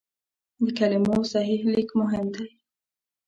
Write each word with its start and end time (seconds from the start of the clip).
د 0.63 0.65
کلمو 0.77 1.15
صحیح 1.33 1.61
لیک 1.73 1.89
مهم 2.01 2.25
دی. 2.35 2.49